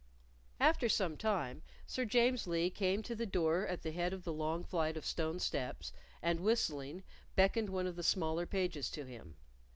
After 0.59 0.89
some 0.89 1.15
time 1.15 1.61
Sir 1.85 2.05
James 2.05 2.47
Lee 2.47 2.71
came 2.71 3.03
to 3.03 3.13
the 3.13 3.27
door 3.27 3.67
at 3.67 3.83
the 3.83 3.91
head 3.91 4.13
of 4.13 4.23
the 4.23 4.33
long 4.33 4.63
flight 4.63 4.97
of 4.97 5.05
stone 5.05 5.37
steps, 5.37 5.93
and 6.23 6.39
whistling, 6.39 7.03
beckoned 7.35 7.69
one 7.69 7.85
of 7.85 7.95
the 7.95 8.01
smaller 8.01 8.47
pages 8.47 8.89
to 8.89 9.05
him. 9.05 9.35